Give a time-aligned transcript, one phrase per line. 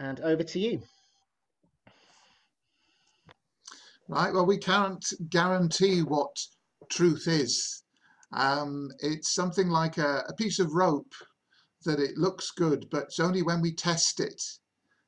[0.00, 0.82] and over to you.
[4.08, 6.36] Right, well, we can't guarantee what
[6.90, 7.82] truth is.
[8.32, 11.14] Um, it's something like a, a piece of rope
[11.84, 14.42] that it looks good, but it's only when we test it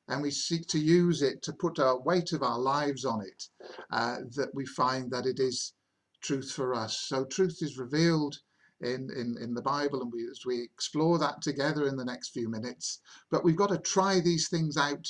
[0.07, 3.43] and we seek to use it to put our weight of our lives on it
[3.91, 5.73] uh, that we find that it is
[6.21, 7.01] truth for us.
[7.07, 8.37] So truth is revealed
[8.81, 12.29] in, in, in the Bible and we, as we explore that together in the next
[12.29, 12.99] few minutes.
[13.31, 15.07] But we've got to try these things out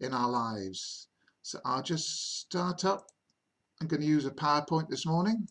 [0.00, 1.08] in our lives.
[1.42, 3.06] So I'll just start up.
[3.80, 5.48] I'm going to use a PowerPoint this morning.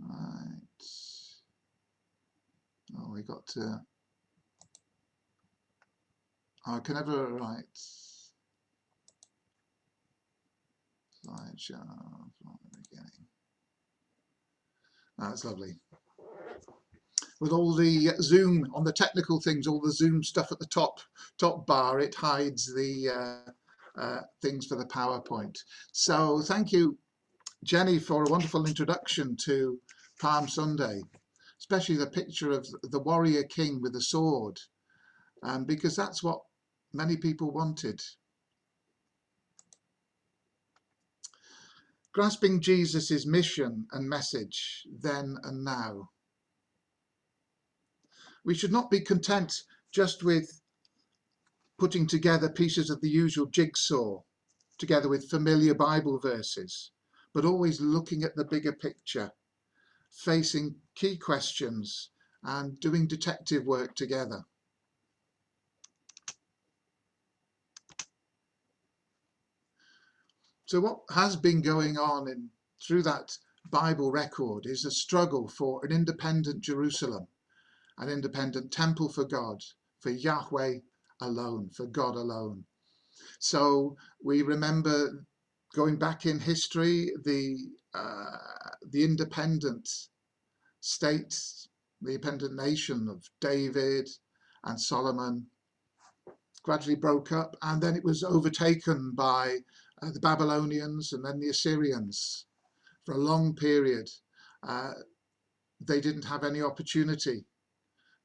[0.00, 0.86] Right.
[2.98, 3.80] Oh, we got to.
[6.66, 7.64] Oh, I can never write
[11.24, 11.86] slideshow
[12.42, 13.26] from the beginning.
[15.18, 15.76] That's lovely.
[17.40, 21.00] With all the Zoom on the technical things, all the Zoom stuff at the top
[21.38, 25.56] top bar, it hides the uh, uh, things for the PowerPoint.
[25.92, 26.98] So thank you,
[27.64, 29.78] Jenny, for a wonderful introduction to
[30.20, 31.02] Palm Sunday,
[31.58, 34.58] especially the picture of the warrior king with a sword,
[35.42, 36.40] um, because that's what
[36.92, 38.00] many people wanted.
[42.14, 46.10] Grasping Jesus' mission and message then and now.
[48.44, 50.60] We should not be content just with
[51.76, 54.22] putting together pieces of the usual jigsaw
[54.78, 56.92] together with familiar Bible verses,
[57.32, 59.32] but always looking at the bigger picture
[60.12, 62.10] facing key questions
[62.44, 64.44] and doing detective work together.
[70.66, 72.50] So what has been going on in
[72.86, 73.36] through that
[73.70, 77.28] Bible record is a struggle for an independent Jerusalem,
[77.98, 79.62] an independent temple for God,
[80.00, 80.78] for Yahweh
[81.20, 82.64] alone, for God alone.
[83.38, 85.26] So we remember
[85.74, 87.58] going back in history, the
[87.94, 88.38] uh,
[88.90, 89.88] the independent
[90.80, 91.40] state,
[92.00, 94.08] the independent nation of David
[94.64, 95.46] and Solomon
[96.62, 99.58] gradually broke up and then it was overtaken by
[100.02, 102.46] uh, the Babylonians and then the Assyrians
[103.04, 104.08] for a long period.
[104.66, 104.92] Uh,
[105.80, 107.44] they didn't have any opportunity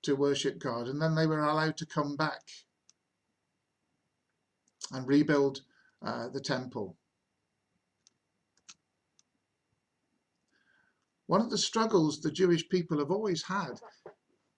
[0.03, 2.41] to worship God and then they were allowed to come back
[4.91, 5.61] and rebuild
[6.05, 6.97] uh, the temple.
[11.27, 13.79] One of the struggles the Jewish people have always had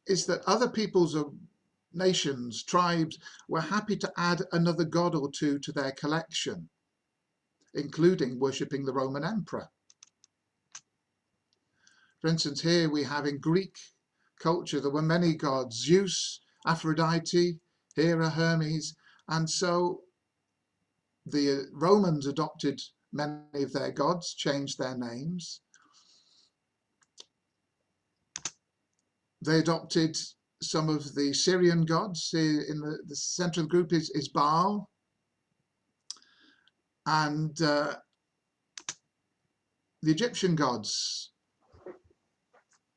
[0.08, 1.34] is that other peoples of
[1.94, 3.18] nations, tribes,
[3.50, 6.70] were happy to add another god or two to their collection,
[7.74, 9.70] including worshipping the Roman emperor.
[12.20, 13.76] For instance, here we have in Greek
[14.40, 17.60] culture, there were many gods, Zeus, Aphrodite,
[17.96, 18.96] Hera, Hermes,
[19.28, 20.02] and so
[21.26, 25.62] the Romans adopted many of their gods, changed their names,
[29.42, 30.18] they adopted
[30.62, 32.30] some of the Syrian gods.
[32.34, 34.90] In the, the group is, is Baal.
[37.06, 37.96] And uh,
[40.02, 41.32] the Egyptian gods.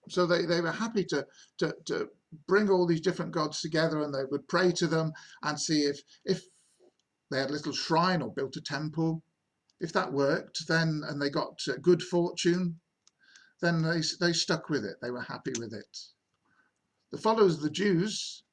[0.09, 1.27] So they, they were happy to,
[1.59, 2.09] to, to
[2.47, 6.01] bring all these different gods together and they would pray to them and see if,
[6.25, 6.43] if
[7.31, 9.23] they had a little shrine or built a temple.
[9.81, 12.81] If that worked, then and they got uh, good fortune,
[13.61, 14.97] then they, they stuck with it.
[15.03, 15.99] They were happy with it.
[17.13, 18.45] The followers of the Jews,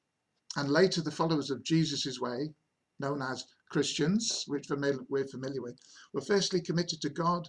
[0.56, 2.54] and later the followers of Jesus' way,
[2.98, 4.66] known as Christians, which
[5.08, 5.78] we're familiar with,
[6.12, 7.48] were firstly committed to God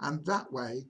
[0.00, 0.86] and that way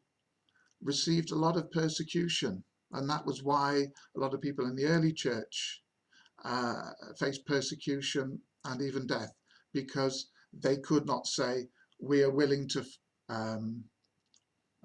[0.83, 2.63] received a lot of persecution.
[2.93, 5.83] And that was why a lot of people in the early church
[6.45, 9.33] uh, faced persecution and even death
[9.73, 11.67] because they could not say,
[11.99, 12.85] we are willing to
[13.31, 13.83] um,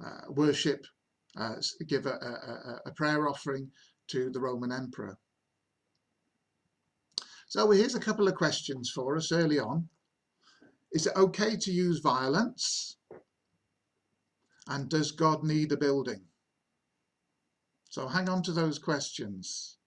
[0.03, 0.85] uh, worship,
[1.37, 1.55] uh,
[1.85, 3.69] give a, a, a prayer offering
[4.07, 5.17] to the Roman Emperor.
[7.49, 9.89] So here's a couple of questions for us early on.
[10.91, 12.97] Is it okay to use violence?
[14.67, 16.21] And does God need a building?
[17.89, 19.77] So hang on to those questions.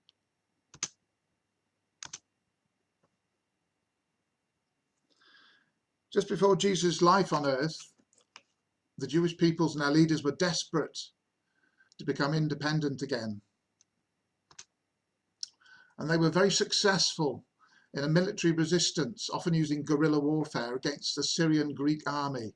[6.12, 7.92] Just before Jesus' life on earth,
[8.98, 10.98] the Jewish peoples and their leaders were desperate
[11.98, 13.40] to become independent again
[16.02, 17.44] and they were very successful
[17.94, 22.54] in a military resistance, often using guerrilla warfare against the Syrian Greek army.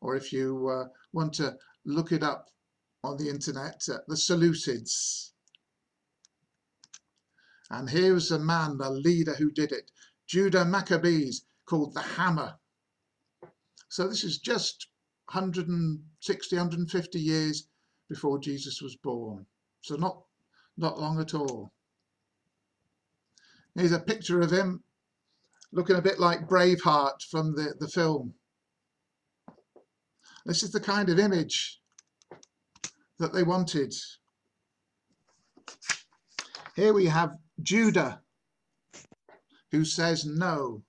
[0.00, 2.50] Or if you uh, want to look it up
[3.02, 5.32] on the internet, uh, the Seleucids.
[7.70, 9.90] And here's a man, the leader who did it.
[10.26, 12.58] Judah Maccabees, called the Hammer.
[13.88, 14.86] So this is just
[15.32, 17.66] 160, 150 years
[18.08, 19.46] before Jesus was born.
[19.80, 20.22] So not,
[20.76, 21.72] not long at all.
[23.76, 24.82] Here's a picture of him
[25.70, 28.32] looking a bit like Braveheart from the, the film.
[30.46, 31.78] This is the kind of image
[33.18, 33.92] that they wanted.
[36.74, 38.22] Here we have Judah,
[39.70, 40.82] who says no.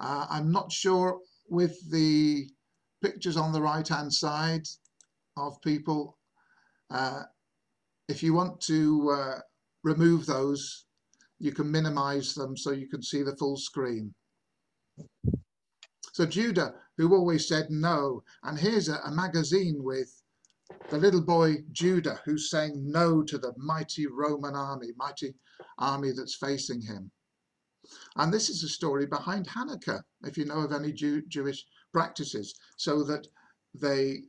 [0.00, 1.18] Uh, I'm not sure
[1.50, 2.48] with the
[3.02, 4.66] pictures on the right hand side
[5.36, 6.16] of people.
[6.90, 7.24] Uh,
[8.08, 9.38] if you want to uh,
[9.82, 10.86] remove those,
[11.42, 14.14] you can minimize them so you can see the full screen.
[16.12, 20.22] So Judah, who always said no, and here's a, a magazine with
[20.90, 25.34] the little boy Judah who's saying no to the mighty Roman army, mighty
[25.78, 27.10] army that's facing him.
[28.16, 32.54] And this is a story behind Hanukkah, if you know of any Jew Jewish practices,
[32.76, 33.26] so that
[33.74, 34.22] they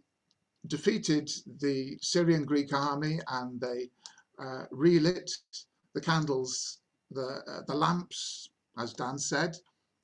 [0.65, 1.30] defeated
[1.60, 3.92] the Syrian Greek army and they
[4.39, 5.30] uh, relit
[5.94, 6.80] the candles,
[7.13, 9.56] the, uh, the lamps, as Dan said,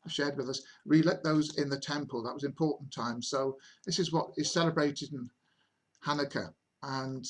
[0.07, 2.23] shared with us, relit those in the temple.
[2.23, 3.21] That was important time.
[3.21, 5.29] So this is what is celebrated in
[6.06, 6.53] Hanukkah.
[6.81, 7.25] And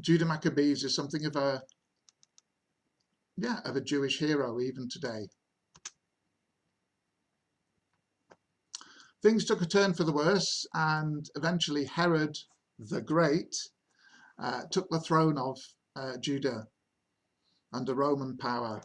[0.00, 1.62] Judah Maccabees is something of a,
[3.36, 5.28] yeah, of a Jewish hero even today.
[9.22, 12.36] Things took a turn for the worse and eventually Herod
[12.78, 13.54] the Great
[14.38, 15.58] uh, took the throne of
[15.94, 16.66] uh, Judah
[17.72, 18.82] under Roman power.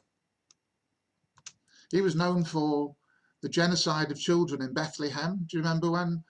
[1.92, 2.96] He was known for
[3.42, 5.46] the genocide of children in Bethlehem.
[5.48, 6.24] Do you remember when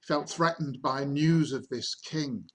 [0.00, 2.48] he felt threatened by news of this king?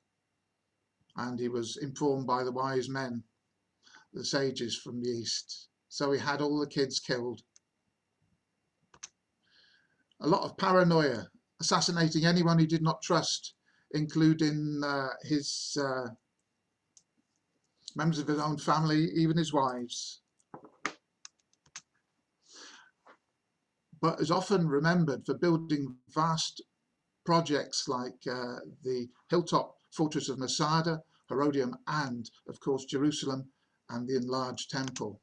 [1.16, 3.24] And he was informed by the wise men,
[4.14, 5.68] the sages from the east.
[5.90, 7.42] So he had all the kids killed
[10.22, 11.28] a lot of paranoia,
[11.62, 13.54] assassinating anyone he did not trust,
[13.92, 16.10] including uh, his uh,
[17.96, 20.22] members of his own family, even his wives.
[24.02, 26.62] But is often remembered for building vast
[27.26, 33.50] projects like uh, the hilltop fortress of Masada, Herodium, and, of course, Jerusalem
[33.90, 35.22] and the enlarged temple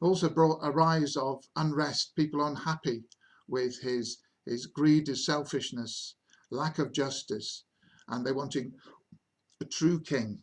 [0.00, 3.04] also brought a rise of unrest, people unhappy
[3.48, 6.14] with his, his greed, his selfishness,
[6.50, 7.64] lack of justice,
[8.08, 8.72] and they wanting
[9.60, 10.42] a true king,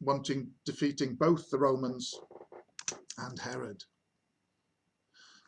[0.00, 2.12] wanting defeating both the Romans
[3.18, 3.82] and Herod.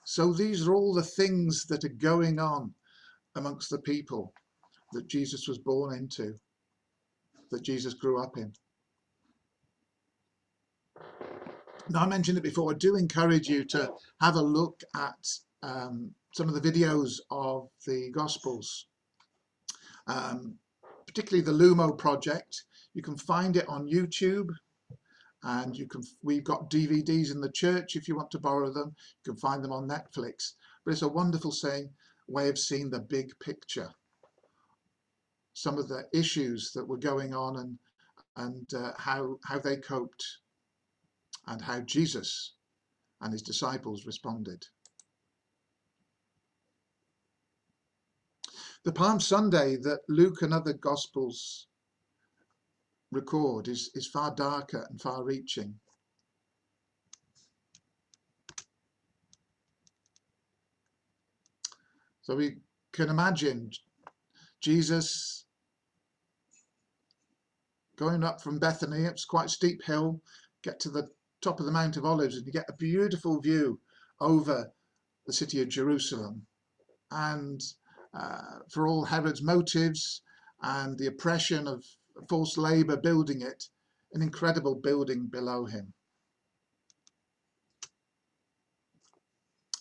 [0.05, 2.75] So these are all the things that are going on
[3.37, 4.33] amongst the people
[4.93, 6.35] that Jesus was born into,
[7.51, 8.53] that Jesus grew up in.
[11.89, 13.91] Now, I mentioned it before, I do encourage you to
[14.21, 15.29] have a look at
[15.63, 18.87] um, some of the videos of the Gospels,
[20.07, 20.57] um,
[21.07, 22.65] particularly the Lumo project.
[22.95, 24.51] You can find it on YouTube
[25.45, 28.95] and you can we've got DVDs in the church if you want to borrow them.
[29.25, 30.53] You can find them on Netflix.
[30.85, 31.91] But it's a wonderful saying,
[32.29, 33.91] way of seeing the big picture.
[35.55, 37.79] Some of the issues that were going on and
[38.37, 40.25] and uh, how how they coped
[41.47, 42.55] and how Jesus
[43.21, 44.65] and his disciples responded.
[48.85, 51.69] The Palm Sunday that Luke and other Gospels
[53.13, 55.75] record is, is far darker and far reaching.
[62.23, 62.57] So we
[62.93, 63.71] can imagine
[64.61, 65.45] Jesus
[67.97, 70.23] going up from Bethany, it's quite a steep hill,
[70.63, 71.09] get to the
[71.43, 73.81] top of the Mount of Olives and you get a beautiful view
[74.21, 74.73] over
[75.27, 76.47] the city of Jerusalem.
[77.11, 77.61] And
[78.15, 80.23] uh, for all Herod's motives
[80.63, 81.85] and the oppression of
[82.29, 83.69] forced labour building it,
[84.13, 85.93] an incredible building below him.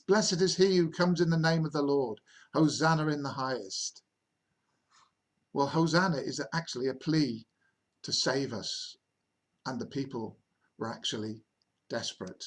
[0.08, 2.20] Blessed is he who comes in the name of the Lord.
[2.54, 4.04] Hosanna in the highest.
[5.54, 7.46] Well, Hosanna is actually a plea
[8.04, 8.98] to save us.
[9.66, 10.38] And the people
[10.78, 11.42] were actually
[11.90, 12.44] desperate.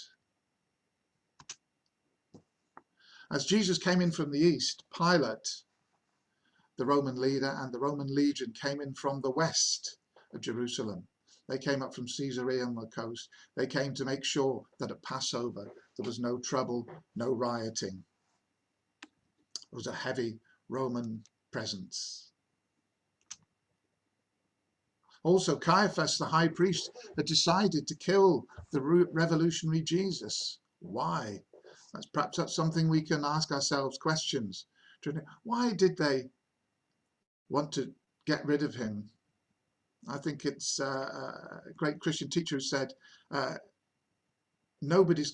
[3.30, 5.62] As Jesus came in from the east, Pilate,
[6.76, 9.98] the Roman leader, and the Roman legion came in from the west
[10.32, 11.06] of Jerusalem.
[11.48, 13.28] They came up from Caesarea on the coast.
[13.56, 18.04] They came to make sure that at Passover there was no trouble, no rioting.
[19.02, 22.30] It was a heavy Roman presence.
[25.22, 30.58] Also, Caiaphas, the high priest, had decided to kill the revolutionary Jesus.
[30.80, 31.42] Why?
[31.92, 34.66] That's perhaps that's something we can ask ourselves questions.
[35.42, 36.30] Why did they
[37.48, 37.92] want to
[38.26, 39.10] get rid of him?
[40.08, 42.92] I think it's uh, a great Christian teacher who said,
[43.30, 43.54] uh,
[44.82, 45.24] nobody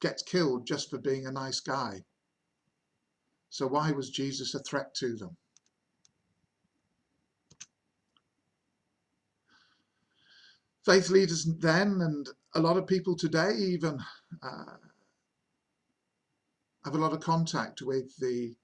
[0.00, 2.04] gets killed just for being a nice guy.
[3.50, 5.36] So why was Jesus a threat to them?
[10.84, 13.98] Faith leaders then, and a lot of people today even,
[14.42, 14.76] uh,
[16.84, 18.54] have a lot of contact with the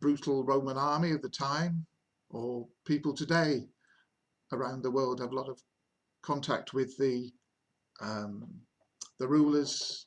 [0.00, 1.86] brutal Roman army of the time,
[2.30, 3.68] or people today
[4.52, 5.60] around the world have a lot of
[6.22, 7.30] contact with the
[8.00, 8.62] um,
[9.18, 10.06] the rulers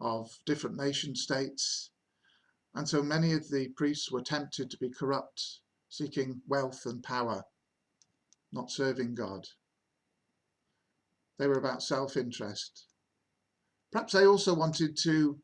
[0.00, 1.90] of different nation states.
[2.74, 7.42] And so many of the priests were tempted to be corrupt, seeking wealth and power,
[8.52, 9.46] not serving God.
[11.38, 12.86] They were about self-interest.
[13.92, 15.38] Perhaps they also wanted to,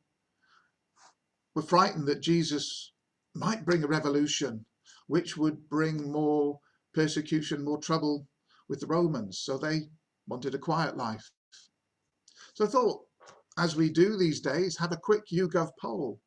[1.55, 2.92] were frightened that Jesus
[3.35, 4.65] might bring a revolution
[5.07, 6.59] which would bring more
[6.95, 8.27] persecution, more trouble
[8.69, 9.41] with the Romans.
[9.41, 9.83] So they
[10.27, 11.31] wanted a quiet life.
[12.55, 13.01] So I thought,
[13.59, 16.21] as we do these days, have a quick YouGov poll.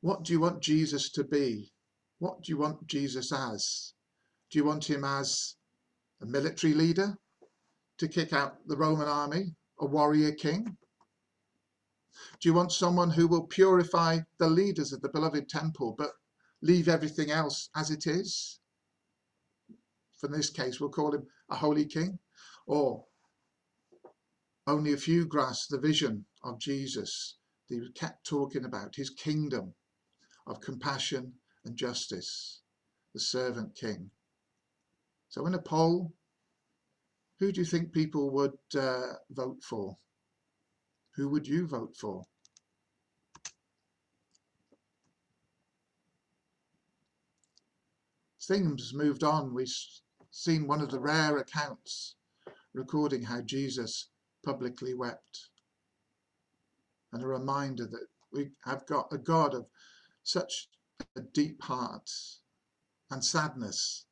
[0.00, 1.72] What do you want Jesus to be?
[2.18, 3.94] What do you want Jesus as?
[4.50, 5.56] Do you want him as
[6.20, 7.16] a military leader
[7.98, 10.76] to kick out the Roman army, a warrior king?
[12.40, 16.12] Do you want someone who will purify the leaders of the beloved temple but
[16.62, 18.60] leave everything else as it is?
[20.18, 22.18] For this case, we'll call him a holy king.
[22.66, 23.04] Or
[24.66, 27.36] only a few grasped the vision of Jesus
[27.68, 29.74] that he kept talking about, his kingdom
[30.46, 32.60] of compassion and justice,
[33.14, 34.10] the servant king.
[35.28, 36.12] So in a poll,
[37.38, 39.96] who do you think people would uh, vote for?
[41.20, 42.24] Who would you vote for?
[48.40, 49.52] Things moved on.
[49.52, 49.70] We've
[50.30, 52.14] seen one of the rare accounts
[52.72, 54.08] recording how Jesus
[54.42, 55.50] publicly wept.
[57.12, 59.66] And a reminder that we have got a God of
[60.22, 60.70] such
[61.16, 62.10] a deep heart
[63.10, 64.06] and sadness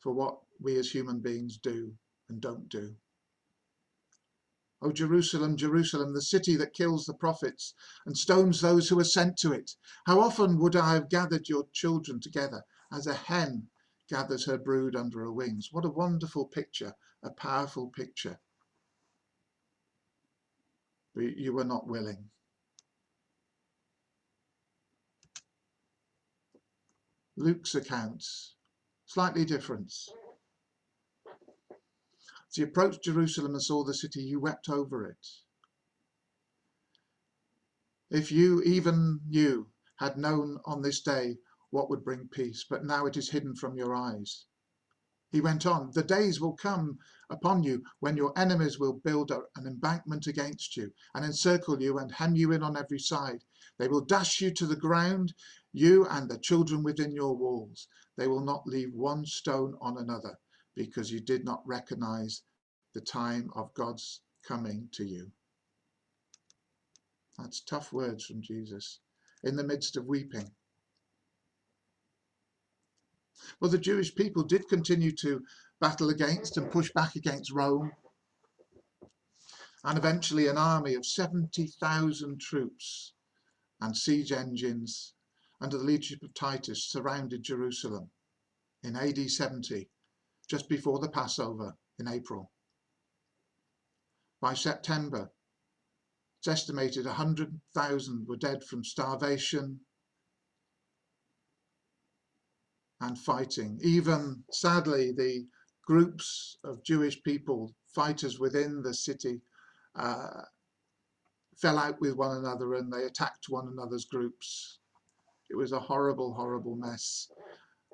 [0.00, 1.94] for what we as human beings do
[2.28, 2.96] and don't do.
[4.80, 7.74] O Jerusalem, Jerusalem, the city that kills the prophets
[8.06, 9.76] and stones those who are sent to it.
[10.06, 13.68] How often would I have gathered your children together as a hen
[14.08, 15.68] gathers her brood under her wings.
[15.72, 18.40] What a wonderful picture, a powerful picture
[21.18, 22.30] but you were not willing.
[27.36, 28.54] Luke's accounts,
[29.04, 29.92] slightly different.
[32.50, 35.26] As he approached Jerusalem and saw the city, he wept over it.
[38.08, 43.04] If you, even you, had known on this day what would bring peace, but now
[43.04, 44.46] it is hidden from your eyes.
[45.28, 49.66] He went on, the days will come upon you when your enemies will build an
[49.66, 53.44] embankment against you and encircle you and hem you in on every side.
[53.76, 55.34] They will dash you to the ground,
[55.74, 57.88] you and the children within your walls.
[58.16, 60.38] They will not leave one stone on another
[60.78, 62.42] because you did not recognize
[62.94, 65.32] the time of God's coming to you.
[67.36, 69.00] That's tough words from Jesus
[69.42, 70.52] in the midst of weeping.
[73.60, 75.42] Well, the Jewish people did continue to
[75.80, 77.90] battle against and push back against Rome.
[79.82, 83.14] And eventually an army of 70,000 troops
[83.80, 85.14] and siege engines
[85.60, 88.10] under the leadership of Titus surrounded Jerusalem
[88.84, 89.88] in AD 70,
[90.48, 92.50] just before the Passover in April.
[94.40, 95.30] By September,
[96.40, 99.80] it's estimated 100,000 were dead from starvation,
[103.00, 103.78] and fighting.
[103.82, 105.46] Even, sadly, the
[105.86, 109.40] groups of Jewish people, fighters within the city,
[109.94, 110.42] uh,
[111.56, 114.78] fell out with one another and they attacked one another's groups.
[115.50, 117.30] It was a horrible, horrible mess.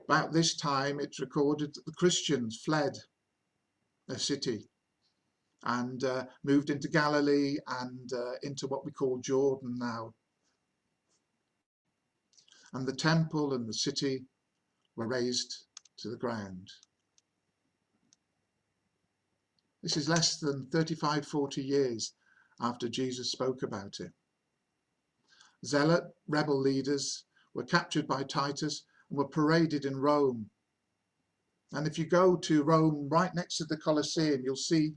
[0.05, 2.99] About this time, it's recorded that the Christians fled
[4.07, 4.69] the city
[5.63, 10.13] and uh, moved into Galilee and uh, into what we call Jordan now.
[12.75, 14.27] And the temple and the city
[14.95, 15.65] were razed
[15.99, 16.69] to the ground.
[19.83, 22.13] This is less than 35, 40 years
[22.61, 24.13] after Jesus spoke about it.
[25.65, 28.85] Zealot rebel leaders were captured by Titus
[29.15, 30.51] were paraded in Rome
[31.73, 34.95] And if you go to Rome, right next to the Colosseum, you'll see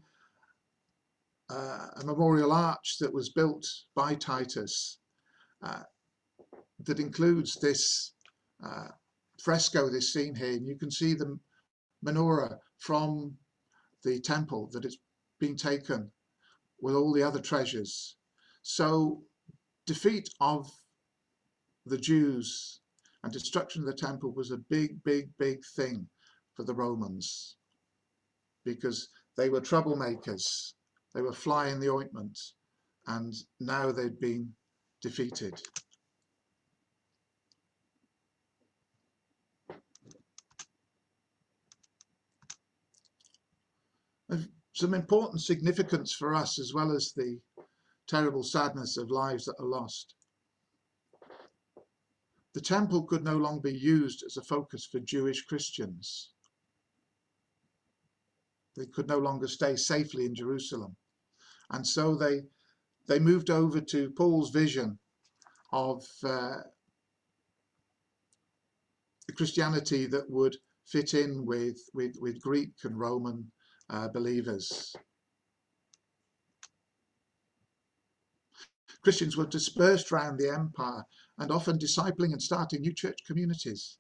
[1.50, 5.00] uh, a memorial arch that was built by Titus
[5.63, 5.83] uh,
[6.86, 8.13] that includes this
[8.63, 8.89] uh,
[9.41, 10.51] fresco, this scene here.
[10.53, 11.39] And you can see the
[12.05, 13.38] menorah from
[14.03, 14.97] the temple that it's
[15.39, 16.12] been taken
[16.79, 18.17] with all the other treasures.
[18.62, 19.24] So
[19.88, 20.69] defeat of
[21.86, 22.81] the Jews
[23.27, 26.07] and destruction of the temple was a big, big, big thing
[26.55, 27.57] for the Romans
[28.63, 30.72] because they were troublemakers.
[31.13, 32.39] They were fly in the ointment
[33.05, 34.53] and now they'd been
[35.01, 35.62] defeated.
[44.74, 47.41] Some important significance for us as well as the
[48.07, 50.15] terrible sadness of lives that are lost.
[52.57, 56.31] The temple could no longer be used as a focus for Jewish Christians.
[58.75, 60.95] They could no longer stay safely in Jerusalem.
[61.69, 62.45] And so they,
[63.07, 64.97] they moved over to Paul's vision
[65.71, 66.61] of uh,
[69.35, 73.51] Christianity that would fit in with, with, with Greek and Roman
[73.91, 74.95] uh, believers.
[79.03, 81.05] Christians were dispersed around the empire
[81.38, 83.98] and often discipling and starting new church communities.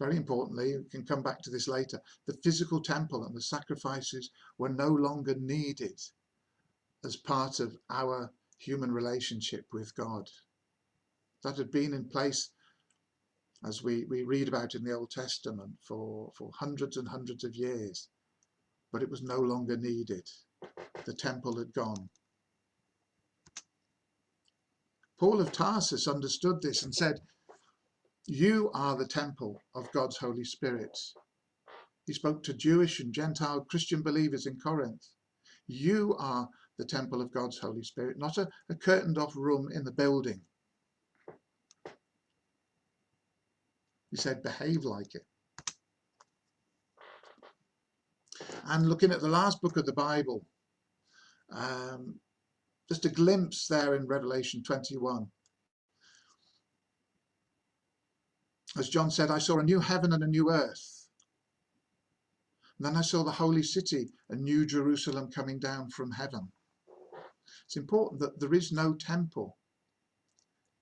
[0.00, 4.30] Very importantly, we can come back to this later, the physical temple and the sacrifices
[4.58, 6.00] were no longer needed
[7.04, 10.28] as part of our human relationship with God.
[11.42, 12.50] That had been in place
[13.64, 17.54] as we, we read about in the Old Testament for, for hundreds and hundreds of
[17.54, 18.08] years,
[18.92, 20.28] but it was no longer needed.
[21.06, 22.08] The temple had gone.
[25.18, 27.20] Paul of Tarsus understood this and said,
[28.26, 30.98] you are the temple of God's Holy Spirit.
[32.06, 35.08] He spoke to Jewish and Gentile Christian believers in Corinth.
[35.66, 39.84] You are the temple of God's Holy Spirit, not a, a curtained off room in
[39.84, 40.40] the building.
[44.10, 45.26] He said, behave like it.
[48.66, 50.46] And looking at the last book of the Bible,
[51.52, 52.20] um,
[52.88, 55.26] just a glimpse there in Revelation 21.
[58.76, 61.08] As John said, I saw a new heaven and a new earth.
[62.78, 66.50] And then I saw the holy city, a new Jerusalem coming down from heaven.
[67.66, 69.56] It's important that there is no temple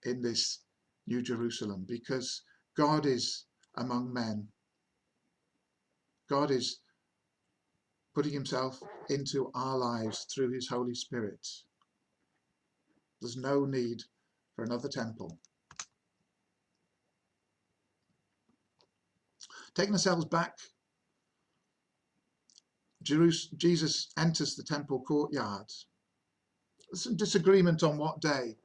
[0.05, 0.65] in this
[1.07, 2.43] New Jerusalem because
[2.77, 3.45] God is
[3.77, 4.49] among men.
[6.29, 6.81] God is
[8.15, 11.47] putting himself into our lives through his Holy Spirit.
[13.21, 14.03] There's no need
[14.55, 15.39] for another temple.
[19.75, 20.59] Taking ourselves back,
[23.03, 25.67] Jesus enters the temple courtyard.
[26.91, 28.59] There's some disagreement on what day,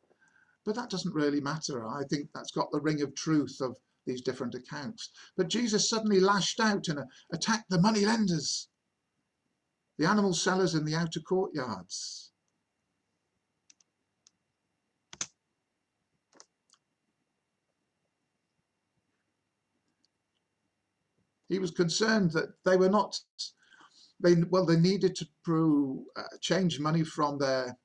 [0.65, 1.87] but that doesn't really matter.
[1.87, 5.09] I think that's got the ring of truth of these different accounts.
[5.35, 8.69] But Jesus suddenly lashed out and uh, attacked the money lenders,
[9.97, 12.31] the animal sellers in the outer courtyards.
[21.49, 23.19] He was concerned that they were not,
[24.19, 27.77] they well, they needed to prove, uh, change money from their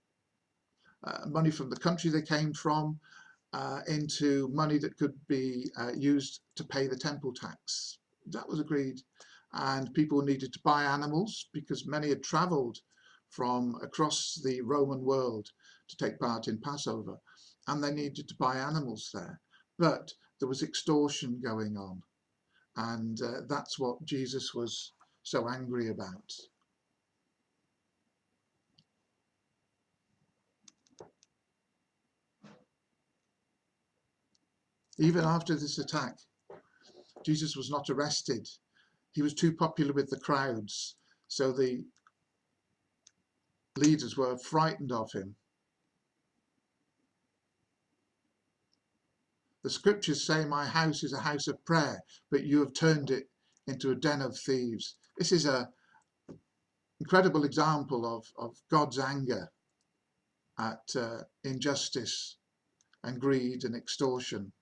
[1.05, 2.99] uh, money from the country they came from
[3.53, 7.99] uh, into money that could be uh, used to pay the temple tax.
[8.31, 9.01] That was agreed.
[9.55, 12.79] And people needed to buy animals because many had travelled
[13.31, 15.49] from across the Roman world
[15.89, 17.17] to take part in Passover.
[17.69, 19.41] And they needed to buy animals there.
[19.79, 22.03] But there was extortion going on.
[22.77, 26.33] And uh, that's what Jesus was so angry about.
[34.99, 36.19] Even after this attack,
[37.25, 38.49] Jesus was not arrested.
[39.13, 40.97] He was too popular with the crowds,
[41.29, 41.85] so the
[43.77, 45.37] leaders were frightened of him.
[49.63, 53.31] The scriptures say, My house is a house of prayer, but you have turned it
[53.67, 54.97] into a den of thieves.
[55.19, 55.67] This is an
[56.99, 59.53] incredible example of, of God's anger
[60.59, 62.39] at uh, injustice
[63.05, 64.53] and greed and extortion.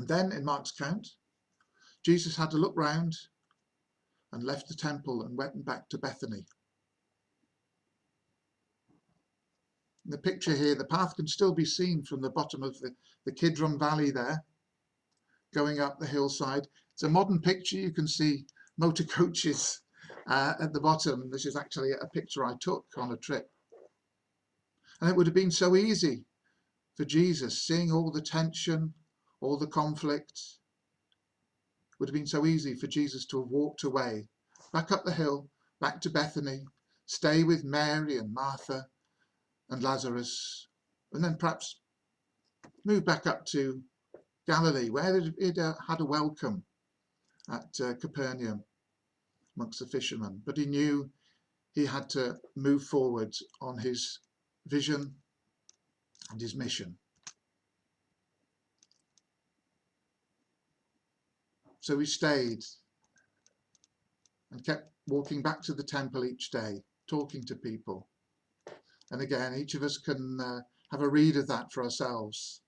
[0.00, 1.06] And then in Mark's account,
[2.02, 3.14] Jesus had to look round
[4.32, 6.46] and left the temple and went back to Bethany.
[10.06, 12.94] In the picture here, the path can still be seen from the bottom of the,
[13.26, 14.42] the Kidron Valley there,
[15.52, 16.66] going up the hillside.
[16.94, 17.76] It's a modern picture.
[17.76, 18.46] You can see
[18.78, 19.82] motor coaches
[20.28, 21.28] uh, at the bottom.
[21.30, 23.50] This is actually a picture I took on a trip.
[25.02, 26.24] And it would have been so easy
[26.96, 28.94] for Jesus, seeing all the tension,
[29.40, 30.32] all the conflict.
[31.92, 34.26] It would have been so easy for Jesus to have walked away,
[34.72, 35.48] back up the hill,
[35.80, 36.64] back to Bethany,
[37.06, 38.86] stay with Mary and Martha
[39.68, 40.68] and Lazarus,
[41.12, 41.80] and then perhaps
[42.84, 43.82] move back up to
[44.46, 46.64] Galilee, where it had a welcome
[47.50, 48.64] at uh, Capernaum
[49.56, 50.42] amongst the fishermen.
[50.44, 51.10] But he knew
[51.72, 54.20] he had to move forward on his
[54.66, 55.14] vision
[56.30, 56.96] and his mission.
[61.80, 62.62] So he stayed
[64.50, 68.08] and kept walking back to the temple each day, talking to people.
[69.10, 70.60] And again, each of us can uh,
[70.92, 72.62] have a read of that for ourselves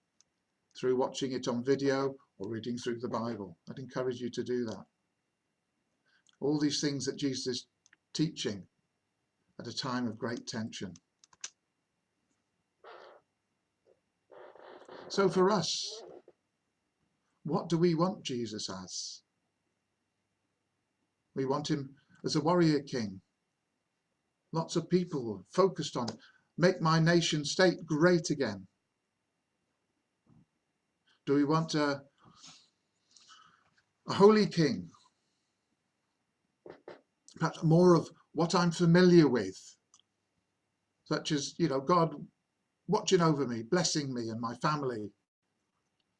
[0.78, 3.58] through watching it on video or reading through the Bible.
[3.70, 4.84] I'd encourage you to do that.
[6.40, 7.66] All these things that Jesus is
[8.14, 8.66] teaching
[9.60, 10.94] at a time of great tension.
[15.08, 16.02] So for us,
[17.44, 19.22] what do we want Jesus as?
[21.34, 21.90] We want him
[22.24, 23.20] as a warrior king.
[24.52, 26.06] Lots of people focused on
[26.58, 28.66] make my nation state great again.
[31.26, 32.02] Do we want a,
[34.08, 34.90] a holy king?
[37.38, 39.56] Perhaps more of what I'm familiar with,
[41.06, 42.14] such as, you know, God
[42.88, 45.10] watching over me, blessing me and my family.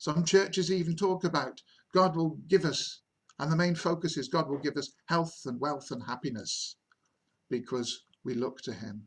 [0.03, 1.63] Some churches even talk about
[1.95, 3.03] God will give us,
[3.39, 6.75] and the main focus is God will give us health and wealth and happiness
[7.49, 9.07] because we look to him.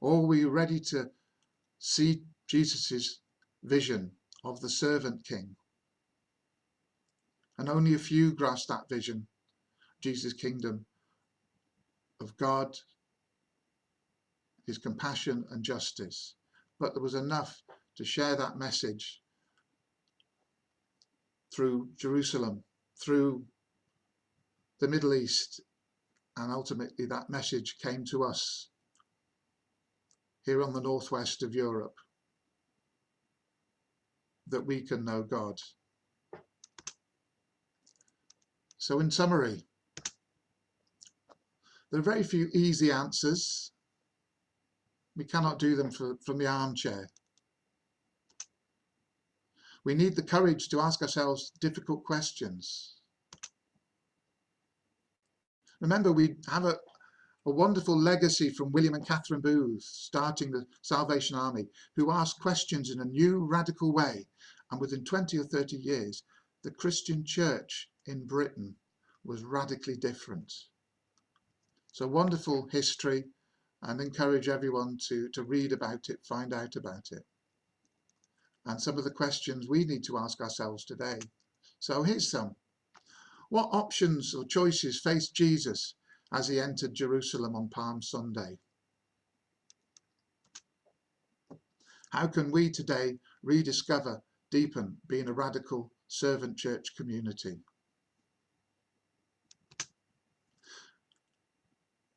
[0.00, 1.10] Or are we ready to
[1.78, 3.20] see Jesus's
[3.62, 4.12] vision
[4.44, 5.56] of the servant king?
[7.58, 9.26] And only a few grasp that vision,
[10.00, 10.86] Jesus' kingdom
[12.18, 12.78] of God
[14.64, 16.34] his compassion and justice.
[16.80, 17.62] But there was enough
[17.96, 19.20] to share that message
[21.54, 22.64] through Jerusalem,
[23.02, 23.44] through
[24.80, 25.60] the Middle East,
[26.36, 28.70] and ultimately that message came to us
[30.44, 31.94] here on the northwest of Europe
[34.48, 35.58] that we can know God.
[38.76, 39.62] So in summary,
[41.90, 43.72] there are very few easy answers
[45.16, 47.08] we cannot do them for, from the armchair.
[49.84, 52.94] We need the courage to ask ourselves difficult questions.
[55.80, 56.78] Remember, we have a,
[57.44, 62.90] a wonderful legacy from William and Catherine Booth, starting the Salvation Army, who asked questions
[62.90, 64.26] in a new, radical way.
[64.70, 66.22] And within 20 or 30 years,
[66.62, 68.76] the Christian church in Britain
[69.22, 70.50] was radically different.
[71.92, 73.24] So wonderful history,
[73.82, 77.26] and encourage everyone to, to read about it, find out about it.
[78.66, 81.18] And some of the questions we need to ask ourselves today.
[81.78, 82.56] So here's some.
[83.50, 85.94] What options or choices faced Jesus
[86.32, 88.58] as he entered Jerusalem on Palm Sunday?
[92.10, 97.60] How can we today rediscover, deepen being a radical servant church community?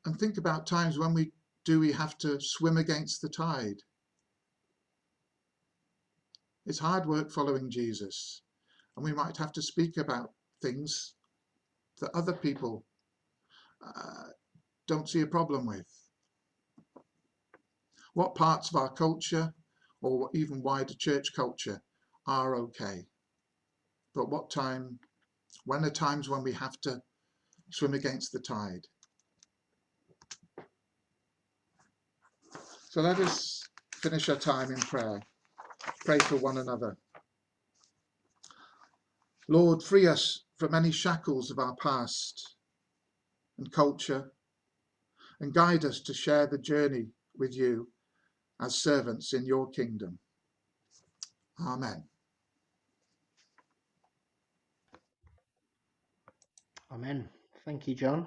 [0.06, 1.32] And think about times when we
[1.64, 3.82] do we have to swim against the tide?
[6.68, 8.42] It's hard work following Jesus,
[8.94, 11.14] and we might have to speak about things
[11.98, 12.84] that other people
[13.82, 14.24] uh,
[14.86, 15.86] don't see a problem with.
[18.12, 19.54] What parts of our culture
[20.02, 21.80] or even wider church culture
[22.26, 23.06] are okay?
[24.14, 24.98] But what time,
[25.64, 27.00] when are times when we have to
[27.70, 28.86] swim against the tide?
[32.90, 33.62] So let us
[33.94, 35.22] finish our time in prayer.
[36.04, 36.96] Pray for one another.
[39.48, 42.56] Lord, free us from any shackles of our past
[43.58, 44.32] and culture
[45.40, 47.88] and guide us to share the journey with you
[48.60, 50.18] as servants in your kingdom.
[51.60, 52.04] Amen.
[56.92, 57.28] Amen.
[57.64, 58.26] Thank you, John.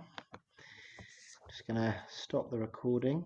[1.49, 3.25] Just going to stop the recording.